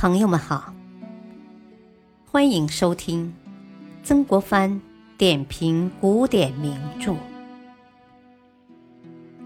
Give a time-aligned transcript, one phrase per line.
[0.00, 0.74] 朋友们好，
[2.24, 3.36] 欢迎收听
[4.02, 4.80] 曾国藩
[5.18, 7.14] 点评古典名著，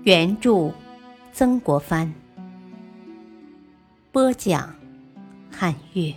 [0.05, 0.73] 原著
[1.33, 2.15] 曾国藩，
[4.13, 4.77] 播讲
[5.51, 6.15] 汉乐。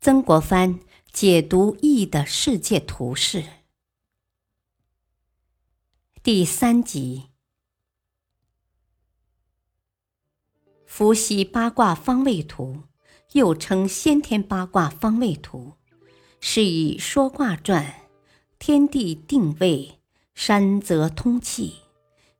[0.00, 0.80] 曾国藩
[1.12, 3.44] 解读易的世界图示，
[6.24, 7.35] 第三集。
[10.96, 12.84] 伏羲八卦方位图，
[13.32, 15.74] 又称先天八卦方位图，
[16.40, 17.96] 是以说卦传、
[18.58, 19.98] 天地定位、
[20.34, 21.74] 山泽通气、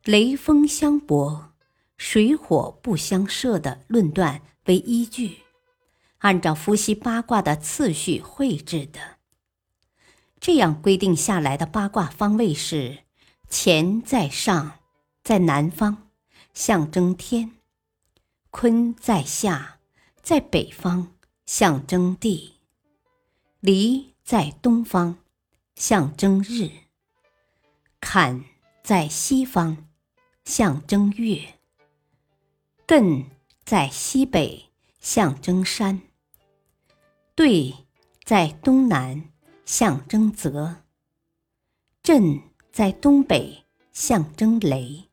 [0.04, 1.52] 雷风相搏、
[1.98, 5.40] 水火不相射的论断为依据，
[6.20, 9.18] 按照伏羲八卦的次序绘制的。
[10.40, 13.00] 这样规定下来的八卦方位是：
[13.50, 14.78] 乾在上，
[15.22, 16.08] 在南方，
[16.54, 17.52] 象征天。
[18.50, 19.78] 坤在下，
[20.22, 21.08] 在北方，
[21.44, 22.54] 象征地；
[23.60, 25.16] 离在东方，
[25.74, 26.70] 象征日；
[28.00, 28.44] 坎
[28.82, 29.76] 在西方，
[30.44, 31.54] 象征月；
[32.86, 33.26] 艮
[33.64, 36.00] 在西北，象征山；
[37.34, 37.74] 兑
[38.24, 39.30] 在东南，
[39.64, 40.82] 象征泽；
[42.02, 42.40] 震
[42.72, 45.08] 在东北，象征雷；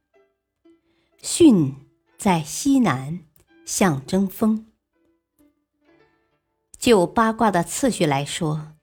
[1.22, 1.76] 巽
[2.17, 3.23] 在西南。
[3.66, 4.66] 象征风。
[6.78, 8.73] 就八卦的次序来说，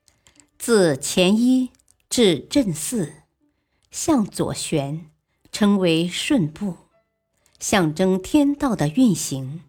[0.57, 1.69] 自乾一
[2.09, 3.13] 至震四，
[3.91, 5.11] 向左旋，
[5.51, 6.75] 称为顺步，
[7.59, 9.59] 象征天道的运行；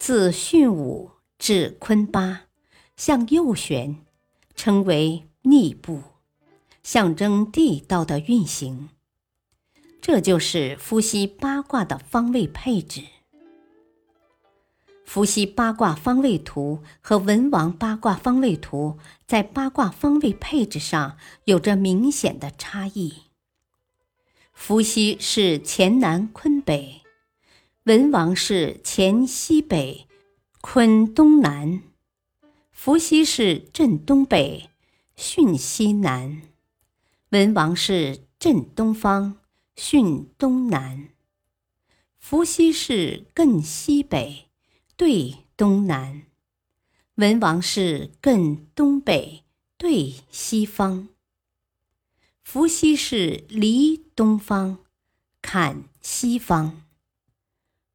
[0.00, 2.46] 自巽五至坤八，
[2.96, 4.04] 向右旋，
[4.56, 6.02] 称为逆步，
[6.82, 8.88] 象征地道的运行。
[10.02, 13.04] 这就是伏羲八卦的方位配置。
[15.04, 23.14] 伏羲八卦方位图和文王八卦方位图在八卦方位配置上有着明显的差异。
[24.52, 27.02] 伏羲是乾南坤北，
[27.84, 30.08] 文王是乾西北，
[30.60, 31.80] 坤东南；
[32.72, 34.68] 伏羲是震东北，
[35.16, 36.42] 巽西南；
[37.30, 39.36] 文王是震东方，
[39.76, 41.08] 巽东南；
[42.18, 44.48] 伏羲氏艮西北。
[44.94, 46.26] 对东南，
[47.16, 49.42] 文王氏艮东北，
[49.76, 51.08] 对西方；
[52.44, 54.76] 伏羲氏离东方，
[55.40, 56.82] 坎西方；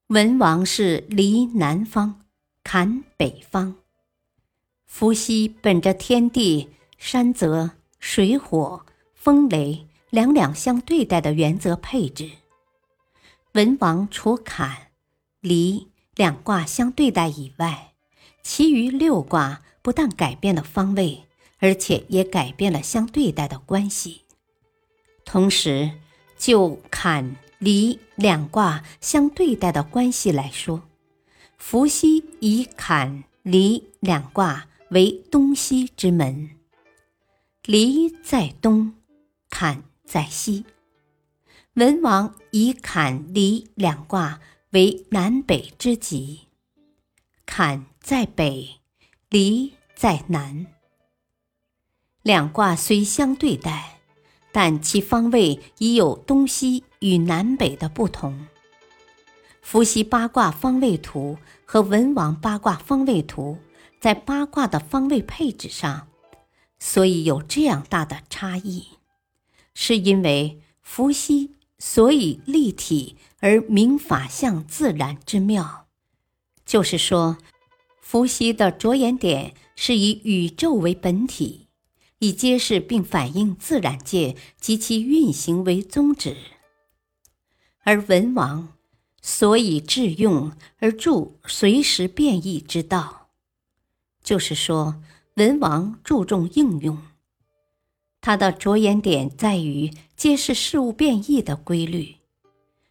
[0.07, 2.25] 文王氏离南方，
[2.61, 3.75] 坎北方。
[4.85, 12.31] 伏羲本着天地、山泽、水火、风雷两两相对待的原则配置，
[13.51, 14.87] 文王除坎、
[15.41, 15.89] 离。
[16.15, 17.93] 两卦相对待以外，
[18.41, 21.27] 其余六卦不但改变了方位，
[21.59, 24.23] 而且也改变了相对待的关系。
[25.23, 25.91] 同时，
[26.35, 30.81] 就坎离两卦相对待的关系来说，
[31.59, 36.49] 伏羲以坎离两卦为东西之门，
[37.65, 38.95] 离在东，
[39.51, 40.63] 坎在西；
[41.73, 44.39] 文王以坎离两卦。
[44.71, 46.41] 为南北之极，
[47.45, 48.81] 坎在北，
[49.29, 50.67] 离在南。
[52.21, 54.01] 两卦虽相对待，
[54.51, 58.47] 但其方位已有东西与南北的不同。
[59.61, 63.57] 伏羲八卦方位图和文王八卦方位图
[64.01, 66.09] 在八卦的方位配置上，
[66.77, 68.85] 所以有这样大的差异，
[69.79, 71.51] 是因为伏羲。
[71.79, 75.85] 所以立体而明法相自然之妙，
[76.65, 77.37] 就是说，
[78.01, 81.67] 伏羲的着眼点是以宇宙为本体，
[82.17, 86.33] 以揭示并反映自然界及其运行为宗旨；
[87.83, 88.73] 而文王
[89.21, 93.29] 所以致用而著随时变异之道，
[94.23, 94.99] 就是说，
[95.35, 96.97] 文王注重应用。
[98.21, 102.15] 他的着眼点在于揭示事物变异的规律。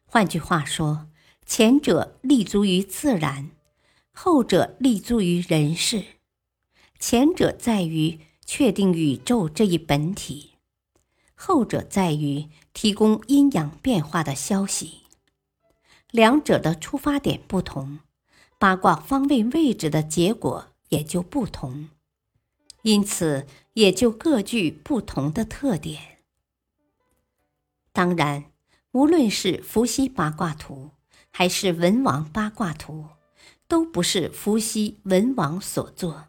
[0.04, 1.08] 换句话说，
[1.44, 3.50] 前者立足于自然，
[4.12, 6.04] 后者立足于人事。
[6.98, 10.52] 前者在于确定宇宙这一本体，
[11.34, 15.02] 后者在于提供阴阳变化的消息。
[16.10, 17.98] 两者的出发点不同，
[18.58, 21.90] 八卦方位位置的结果也就不同。
[22.86, 26.18] 因此，也就各具不同的特点。
[27.92, 28.52] 当然，
[28.92, 30.92] 无论是伏羲八卦图，
[31.32, 33.06] 还是文王八卦图，
[33.66, 36.28] 都不是伏羲、文王所作，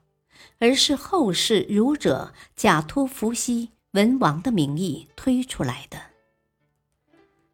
[0.58, 6.00] 而是后世儒者假托伏羲、文王的名义推出来的。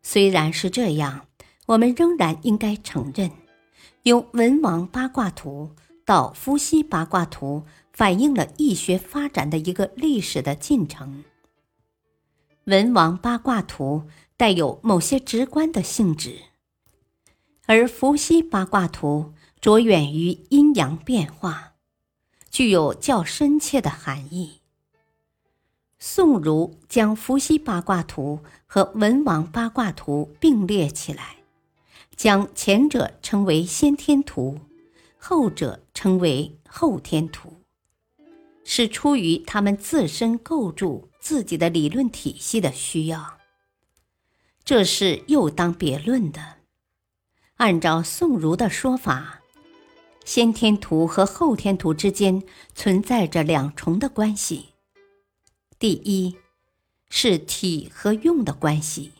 [0.01, 1.27] 虽然是这样，
[1.65, 3.29] 我们仍然应该承认，
[4.03, 11.23] 由文王八卦图到伏羲八卦图，反映了易学发展的一个历史的进程。
[12.65, 14.03] 文王八卦图。
[14.35, 16.37] 带有某些直观的性质，
[17.65, 21.75] 而伏羲八卦图着眼于阴阳变化，
[22.49, 24.59] 具有较深切的含义。
[25.97, 31.37] 宋儒将伏羲八卦图和文王八卦图并列起来，
[32.17, 34.59] 将前者称为先天图，
[35.25, 37.61] 后者称为后天图，
[38.65, 43.37] 是出于他们自身构筑自己的理论体系的需要。
[44.65, 46.57] 这是又当别论的。
[47.55, 49.41] 按照宋儒的说法，
[50.25, 52.43] 先天图和后天图之间
[52.75, 54.73] 存在着两重的关系。
[55.79, 56.35] 第一，
[57.09, 59.13] 是体和用的关系，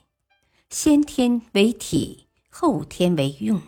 [0.70, 3.62] 先天为体，后天为用。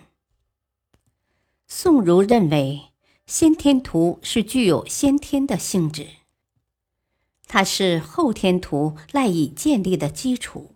[1.68, 2.92] 宋儒认为，
[3.26, 6.08] 先天图是具有先天的性质，
[7.48, 10.76] 它是后天图赖以建立的基础。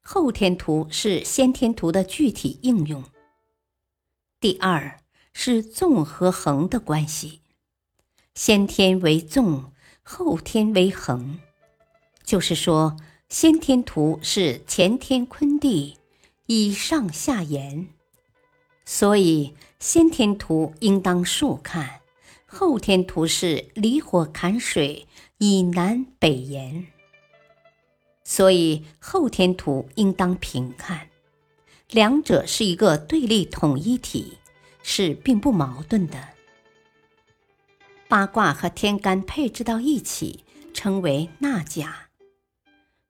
[0.00, 3.04] 后天图是先天图的具体应用。
[4.40, 5.00] 第二
[5.34, 7.42] 是纵和横的关系，
[8.34, 9.72] 先天为纵，
[10.02, 11.38] 后天为横，
[12.24, 12.96] 就是说，
[13.28, 15.98] 先天图是乾天坤地，
[16.46, 17.88] 以上下延，
[18.90, 22.00] 所以先天图应当竖看；
[22.46, 25.06] 后天图是离火坎水，
[25.36, 26.86] 以南北延。
[28.24, 31.10] 所以后天图应当平看，
[31.90, 34.38] 两者是一个对立统一体，
[34.82, 36.30] 是并不矛盾的。
[38.08, 42.08] 八卦和天干配置到一起，称为纳甲。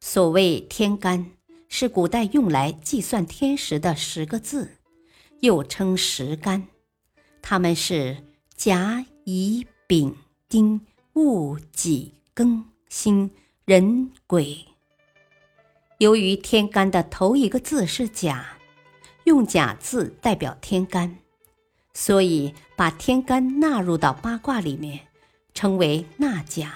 [0.01, 1.31] 所谓天干，
[1.69, 4.78] 是古代用来计算天时的十个字，
[5.41, 6.69] 又称时干。
[7.41, 8.25] 它们是
[8.55, 10.17] 甲、乙、丙、
[10.49, 10.81] 丁、
[11.15, 13.31] 戊、己、庚、辛、
[13.65, 14.67] 壬、癸。
[15.99, 18.59] 由于天干的头一个字是甲，
[19.25, 21.19] 用甲字代表天干，
[21.93, 25.09] 所以把天干纳入到八卦里面，
[25.55, 26.75] 称为纳甲。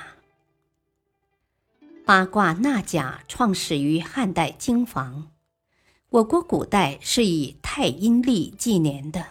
[2.05, 5.32] 八卦纳甲创始于汉代经房，
[6.13, 9.25] 我国古代是以太阴历纪年的，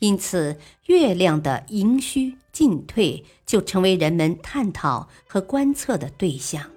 [0.00, 6.68] 因此月亮的盈虚进退就成为人们探讨和观测的对象。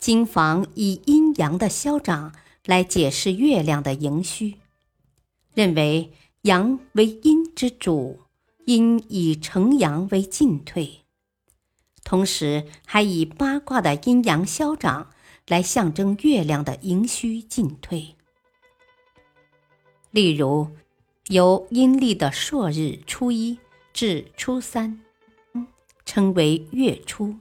[0.00, 2.34] 经房以阴阳的消长
[2.64, 4.56] 来解释月亮的盈虚，
[5.54, 8.22] 认为阳为阴之主，
[8.64, 11.02] 阴以成阳为进退，
[12.02, 15.10] 同时还以八卦的阴阳消长
[15.48, 18.14] 来象征月亮的盈虚进退。
[20.10, 20.70] 例如，
[21.26, 23.58] 由阴历的朔日初一
[23.92, 25.00] 至初三，
[26.04, 27.36] 称为月初。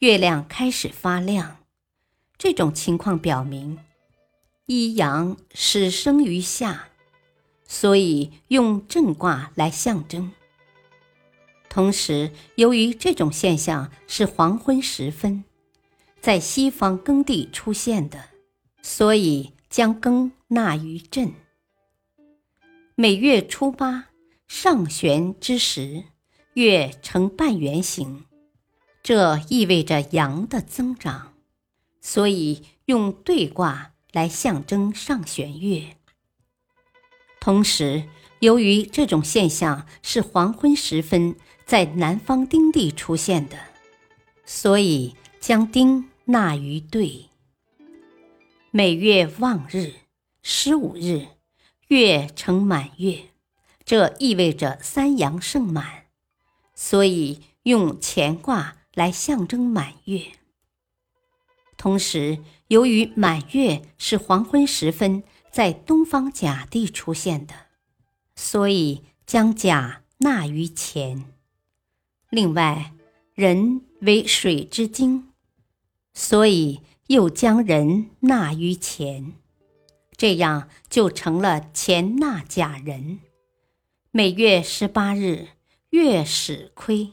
[0.00, 1.58] 月亮开始发亮，
[2.38, 3.78] 这种情况表明
[4.66, 6.88] 一阳始生于夏，
[7.66, 10.32] 所以用震卦来象征。
[11.68, 15.44] 同时，由于这种现象是黄昏时分，
[16.20, 18.26] 在西方耕地出现的，
[18.82, 21.32] 所以将耕纳于震。
[22.94, 24.08] 每月初八
[24.46, 26.04] 上旋之时，
[26.52, 28.26] 月呈半圆形。
[29.02, 31.32] 这意味着阳的增长，
[32.02, 35.96] 所以用对卦来象征上弦月。
[37.40, 38.04] 同时，
[38.40, 41.34] 由于这种现象是黄昏时分
[41.64, 43.56] 在南方丁地出现的，
[44.44, 47.28] 所以将丁纳于兑。
[48.70, 49.94] 每月望日
[50.42, 51.26] 十五日，
[51.88, 53.30] 月成满月，
[53.84, 56.04] 这意味着三阳盛满，
[56.72, 58.76] 所以用乾卦。
[58.94, 60.20] 来象征满月。
[61.76, 67.54] 同时，由于满月是黄昏时分在东方甲地出现的，
[68.34, 71.24] 所以将甲纳于乾。
[72.30, 72.92] 另外，
[73.34, 75.29] 人为水之精，
[76.22, 79.32] 所以又将人纳于乾，
[80.18, 83.20] 这样就成了乾纳甲人。
[84.10, 85.48] 每月十八日，
[85.88, 87.12] 月始亏。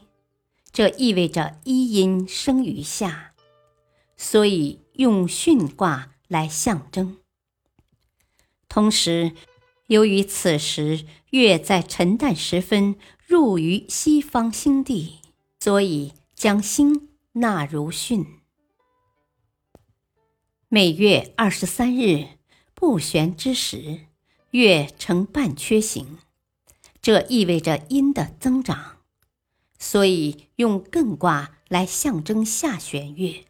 [0.70, 3.32] 这意味着一阴生于夏，
[4.18, 7.16] 所以用巽卦来象征。
[8.68, 9.32] 同时，
[9.86, 12.94] 由于此时月在晨旦时分
[13.26, 15.20] 入于西方星地，
[15.58, 18.37] 所以将星纳如巽。
[20.70, 22.26] 每月二十三日
[22.74, 24.00] 不旋之时，
[24.50, 26.18] 月呈半缺形，
[27.00, 28.98] 这意味着阴的增长，
[29.78, 33.46] 所以用艮卦来象征下弦月。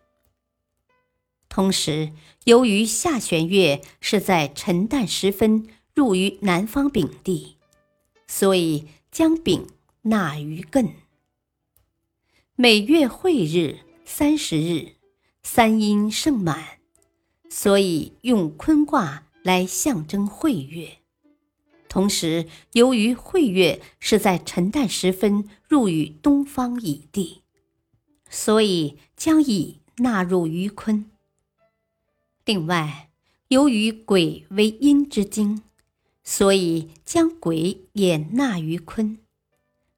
[1.48, 2.12] 同时，
[2.44, 7.56] 由于下弦月是在晨旦时分入于南方丙地，
[8.28, 9.66] 所以将丙
[10.02, 10.92] 纳于艮。
[12.54, 14.92] 每月晦日三十日，
[15.42, 16.77] 三阴盛满，
[17.48, 20.98] 所以用坤卦来象征会月。
[21.88, 27.42] 同时，由于会月是在晨旦时分入于东方乙地，
[28.28, 31.10] 所以将乙纳入于坤。
[32.44, 33.08] 另外，
[33.48, 35.62] 由于癸为阴之精，
[36.22, 39.18] 所以将癸也纳于坤，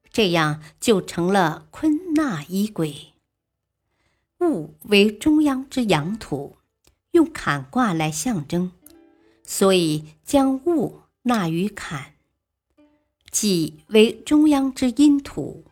[0.09, 3.13] 这样就成了坤纳乙癸。
[4.37, 6.55] 戊为中央之阳土，
[7.11, 8.71] 用坎卦来象征，
[9.43, 12.15] 所以将戊纳于坎。
[13.29, 15.65] 己为中央之阴土，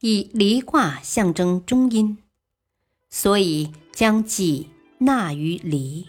[0.00, 2.18] 以离卦象征中阴，
[3.08, 4.70] 所以将己。
[4.98, 6.08] 纳于离，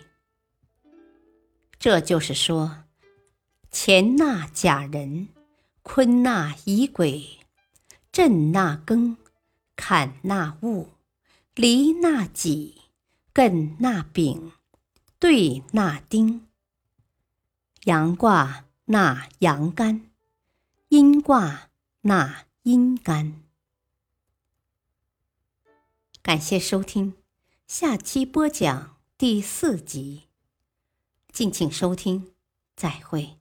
[1.78, 2.84] 这就是说，
[3.72, 5.30] 乾纳甲人，
[5.82, 7.40] 坤纳乙癸，
[8.12, 9.18] 震纳庚，
[9.76, 10.92] 坎纳戊，
[11.56, 12.84] 离纳己，
[13.36, 14.54] 艮纳丙，
[15.20, 16.48] 兑纳丁。
[17.84, 20.10] 阳卦纳阳干，
[20.88, 21.70] 阴卦
[22.04, 23.44] 纳阴干。
[26.22, 27.16] 感谢收听。
[27.68, 30.30] 下期播讲第四集，
[31.34, 32.32] 敬请收听，
[32.78, 33.38] 再会。